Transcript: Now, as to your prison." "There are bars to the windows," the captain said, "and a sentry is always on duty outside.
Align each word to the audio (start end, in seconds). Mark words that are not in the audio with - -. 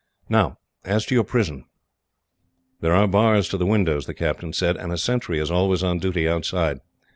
Now, 0.29 0.57
as 0.83 1.05
to 1.05 1.13
your 1.13 1.23
prison." 1.23 1.65
"There 2.79 2.95
are 2.95 3.07
bars 3.07 3.47
to 3.49 3.57
the 3.57 3.67
windows," 3.67 4.07
the 4.07 4.15
captain 4.15 4.51
said, 4.51 4.75
"and 4.75 4.91
a 4.91 4.97
sentry 4.97 5.37
is 5.37 5.51
always 5.51 5.83
on 5.83 5.99
duty 5.99 6.27
outside. 6.27 6.79